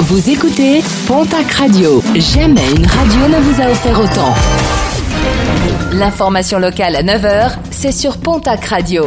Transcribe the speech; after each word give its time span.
Vous 0.00 0.28
écoutez 0.28 0.82
Pontac 1.06 1.50
Radio. 1.52 2.02
Jamais 2.14 2.68
une 2.76 2.86
radio 2.86 3.28
ne 3.28 3.40
vous 3.40 3.62
a 3.62 3.70
offert 3.70 3.98
autant. 4.00 4.34
L'information 5.92 6.58
locale 6.58 6.96
à 6.96 7.02
9h, 7.02 7.52
c'est 7.70 7.92
sur 7.92 8.18
Pontac 8.18 8.64
Radio. 8.66 9.06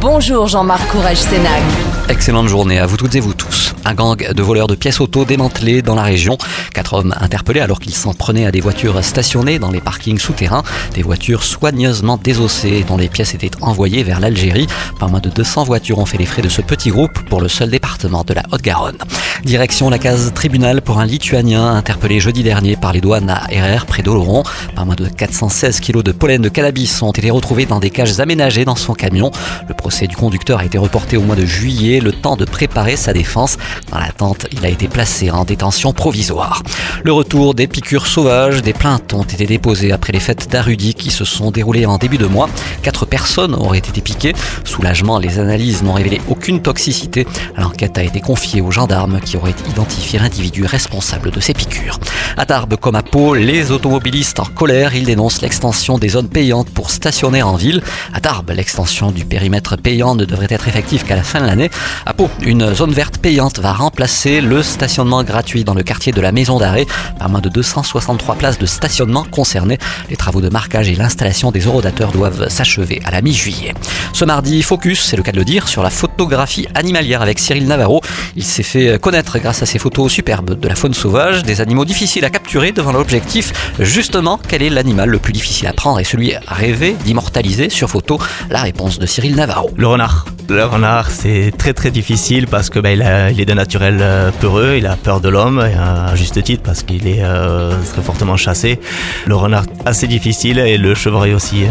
Bonjour 0.00 0.46
Jean-Marc 0.46 0.86
Courage 0.88 1.16
Sénac. 1.16 1.62
Excellente 2.08 2.48
journée 2.48 2.78
à 2.78 2.86
vous 2.86 2.96
toutes 2.96 3.14
et 3.14 3.20
vous 3.20 3.34
tous. 3.34 3.73
Un 3.86 3.94
gang 3.94 4.16
de 4.16 4.42
voleurs 4.42 4.66
de 4.66 4.74
pièces 4.74 5.00
auto 5.00 5.26
démantelé 5.26 5.82
dans 5.82 5.94
la 5.94 6.02
région. 6.02 6.38
Quatre 6.72 6.94
hommes 6.94 7.14
interpellés 7.20 7.60
alors 7.60 7.80
qu'ils 7.80 7.94
s'en 7.94 8.14
prenaient 8.14 8.46
à 8.46 8.50
des 8.50 8.62
voitures 8.62 9.04
stationnées 9.04 9.58
dans 9.58 9.70
les 9.70 9.80
parkings 9.80 10.18
souterrains. 10.18 10.62
Des 10.94 11.02
voitures 11.02 11.42
soigneusement 11.42 12.16
désossées 12.16 12.84
dont 12.88 12.96
les 12.96 13.08
pièces 13.08 13.34
étaient 13.34 13.50
envoyées 13.60 14.02
vers 14.02 14.20
l'Algérie. 14.20 14.66
Pas 14.98 15.06
moins 15.06 15.20
de 15.20 15.28
200 15.28 15.64
voitures 15.64 15.98
ont 15.98 16.06
fait 16.06 16.16
les 16.16 16.24
frais 16.24 16.40
de 16.40 16.48
ce 16.48 16.62
petit 16.62 16.88
groupe 16.88 17.12
pour 17.28 17.42
le 17.42 17.48
seul 17.48 17.70
département 17.70 18.24
de 18.24 18.32
la 18.32 18.42
Haute-Garonne. 18.52 18.96
Direction 19.44 19.90
la 19.90 19.98
case 19.98 20.32
tribunal 20.34 20.80
pour 20.80 20.98
un 20.98 21.04
Lituanien 21.04 21.74
interpellé 21.74 22.20
jeudi 22.20 22.42
dernier 22.42 22.76
par 22.76 22.94
les 22.94 23.02
douanes 23.02 23.28
à 23.28 23.44
RR 23.48 23.84
près 23.84 24.02
d'Oloron. 24.02 24.44
Pas 24.74 24.86
moins 24.86 24.94
de 24.94 25.06
416 25.06 25.80
kilos 25.80 26.02
de 26.02 26.12
pollen 26.12 26.40
de 26.40 26.48
cannabis 26.48 27.02
ont 27.02 27.10
été 27.10 27.30
retrouvés 27.30 27.66
dans 27.66 27.80
des 27.80 27.90
cages 27.90 28.18
aménagées 28.18 28.64
dans 28.64 28.76
son 28.76 28.94
camion. 28.94 29.30
Le 29.68 29.74
procès 29.74 30.06
du 30.06 30.16
conducteur 30.16 30.60
a 30.60 30.64
été 30.64 30.78
reporté 30.78 31.18
au 31.18 31.22
mois 31.22 31.36
de 31.36 31.44
juillet 31.44 32.00
le 32.00 32.12
temps 32.12 32.36
de 32.36 32.46
préparer 32.46 32.96
sa 32.96 33.12
défense. 33.12 33.58
Dans 33.90 33.98
l'attente, 33.98 34.46
il 34.52 34.64
a 34.64 34.68
été 34.68 34.88
placé 34.88 35.30
en 35.30 35.44
détention 35.44 35.92
provisoire. 35.92 36.62
Le 37.02 37.12
retour 37.12 37.54
des 37.54 37.66
piqûres 37.66 38.06
sauvages, 38.06 38.62
des 38.62 38.72
plaintes 38.72 39.12
ont 39.14 39.22
été 39.22 39.46
déposées 39.46 39.92
après 39.92 40.12
les 40.12 40.20
fêtes 40.20 40.48
d'Arudi 40.50 40.94
qui 40.94 41.10
se 41.10 41.24
sont 41.24 41.50
déroulées 41.50 41.86
en 41.86 41.98
début 41.98 42.18
de 42.18 42.26
mois. 42.26 42.48
Quatre 42.82 43.06
personnes 43.06 43.54
auraient 43.54 43.78
été 43.78 44.00
piquées. 44.00 44.34
Soulagement, 44.64 45.18
les 45.18 45.38
analyses 45.38 45.82
n'ont 45.82 45.92
révélé 45.92 46.20
aucune 46.28 46.62
toxicité. 46.62 47.26
L'enquête 47.56 47.98
a 47.98 48.02
été 48.02 48.20
confiée 48.20 48.60
aux 48.60 48.70
gendarmes 48.70 49.20
qui 49.20 49.36
auraient 49.36 49.54
identifié 49.70 50.18
l'individu 50.18 50.64
responsable 50.64 51.30
de 51.30 51.40
ces 51.40 51.54
piqûres. 51.54 51.98
À 52.36 52.46
Tarbes 52.46 52.76
comme 52.76 52.96
à 52.96 53.02
Pau, 53.02 53.34
les 53.34 53.70
automobilistes 53.70 54.40
en 54.40 54.44
colère, 54.44 54.94
ils 54.94 55.04
dénoncent 55.04 55.42
l'extension 55.42 55.98
des 55.98 56.10
zones 56.10 56.28
payantes 56.28 56.70
pour 56.70 56.90
stationner 56.90 57.42
en 57.42 57.56
ville. 57.56 57.82
À 58.12 58.20
Tarbes, 58.20 58.50
l'extension 58.50 59.10
du 59.10 59.24
périmètre 59.24 59.76
payant 59.76 60.14
ne 60.14 60.24
devrait 60.24 60.48
être 60.50 60.68
effective 60.68 61.04
qu'à 61.04 61.16
la 61.16 61.22
fin 61.22 61.40
de 61.40 61.46
l'année. 61.46 61.70
À 62.06 62.14
Pau, 62.14 62.28
une 62.42 62.74
zone 62.74 62.92
verte 62.92 63.18
payante 63.18 63.58
va 63.64 63.72
remplacer 63.72 64.42
le 64.42 64.62
stationnement 64.62 65.24
gratuit 65.24 65.64
dans 65.64 65.72
le 65.72 65.82
quartier 65.82 66.12
de 66.12 66.20
la 66.20 66.32
Maison 66.32 66.58
d'Arrêt. 66.58 66.84
Pas 67.18 67.28
moins 67.28 67.40
de 67.40 67.48
263 67.48 68.34
places 68.34 68.58
de 68.58 68.66
stationnement 68.66 69.24
concernées. 69.24 69.78
Les 70.10 70.16
travaux 70.16 70.42
de 70.42 70.50
marquage 70.50 70.90
et 70.90 70.94
l'installation 70.94 71.50
des 71.50 71.66
horodateurs 71.66 72.12
doivent 72.12 72.50
s'achever 72.50 73.00
à 73.06 73.10
la 73.10 73.22
mi-juillet. 73.22 73.72
Ce 74.12 74.26
mardi, 74.26 74.62
focus, 74.62 75.02
c'est 75.02 75.16
le 75.16 75.22
cas 75.22 75.32
de 75.32 75.38
le 75.38 75.46
dire, 75.46 75.66
sur 75.66 75.82
la 75.82 75.88
photographie 75.88 76.68
animalière 76.74 77.22
avec 77.22 77.38
Cyril 77.38 77.66
Navarro. 77.66 78.02
Il 78.36 78.44
s'est 78.44 78.62
fait 78.62 78.98
connaître 79.00 79.38
grâce 79.38 79.62
à 79.62 79.66
ses 79.66 79.78
photos 79.78 80.12
superbes 80.12 80.60
de 80.60 80.68
la 80.68 80.74
faune 80.74 80.92
sauvage, 80.92 81.42
des 81.42 81.62
animaux 81.62 81.86
difficiles 81.86 82.26
à 82.26 82.30
capturer 82.30 82.70
devant 82.70 82.92
l'objectif. 82.92 83.72
Justement, 83.80 84.38
quel 84.46 84.62
est 84.62 84.68
l'animal 84.68 85.08
le 85.08 85.18
plus 85.18 85.32
difficile 85.32 85.68
à 85.68 85.72
prendre 85.72 86.00
et 86.00 86.04
celui 86.04 86.34
rêvé 86.46 86.96
d'immortaliser 87.02 87.70
sur 87.70 87.88
photo? 87.88 88.18
La 88.50 88.60
réponse 88.60 88.98
de 88.98 89.06
Cyril 89.06 89.36
Navarro. 89.36 89.70
Le 89.78 89.86
renard. 89.86 90.26
Le 90.50 90.62
renard, 90.64 91.10
c'est 91.10 91.52
très 91.56 91.72
très 91.72 91.90
difficile 91.90 92.46
parce 92.46 92.68
que 92.68 92.78
ben, 92.78 93.30
il, 93.30 93.40
est 93.40 93.46
naturel 93.54 93.98
euh, 94.00 94.30
peureux, 94.40 94.74
il 94.78 94.86
a 94.86 94.96
peur 94.96 95.20
de 95.20 95.28
l'homme, 95.28 95.58
à 95.58 96.14
juste 96.14 96.42
titre 96.42 96.62
parce 96.62 96.82
qu'il 96.82 97.06
est 97.06 97.22
euh, 97.22 97.72
très 97.92 98.02
fortement 98.02 98.36
chassé. 98.36 98.80
Le 99.26 99.34
renard, 99.34 99.64
assez 99.84 100.06
difficile 100.06 100.58
et 100.58 100.78
le 100.78 100.94
chevreuil 100.94 101.34
aussi 101.34 101.64
euh, 101.64 101.68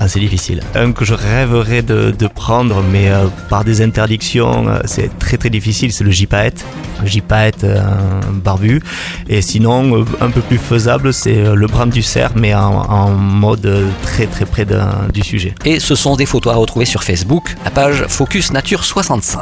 assez 0.00 0.20
difficile. 0.20 0.62
Un 0.74 0.92
que 0.92 1.04
je 1.04 1.14
rêverais 1.14 1.82
de, 1.82 2.26
prendre, 2.34 2.82
mais 2.82 3.10
par 3.48 3.64
des 3.64 3.82
interdictions, 3.82 4.66
c'est 4.84 5.18
très 5.18 5.36
très 5.36 5.50
difficile, 5.50 5.92
c'est 5.92 6.04
le 6.04 6.10
gypaète. 6.10 6.64
Le 7.02 7.08
barbu. 8.32 8.82
Et 9.28 9.40
sinon, 9.40 10.04
un 10.20 10.30
peu 10.30 10.40
plus 10.42 10.58
faisable, 10.58 11.12
c'est 11.12 11.54
le 11.54 11.66
brame 11.66 11.90
du 11.90 12.02
cerf, 12.02 12.32
mais 12.36 12.54
en, 12.54 13.10
mode 13.10 13.86
très 14.02 14.26
très 14.26 14.44
près 14.44 14.66
du 15.12 15.22
sujet. 15.22 15.54
Et 15.64 15.80
ce 15.80 15.94
sont 15.94 16.16
des 16.16 16.26
photos 16.26 16.52
à 16.52 16.56
retrouver 16.56 16.84
sur 16.84 17.02
Facebook, 17.02 17.56
la 17.64 17.70
page 17.70 18.04
Focus 18.08 18.52
Nature 18.52 18.84
65. 18.84 19.40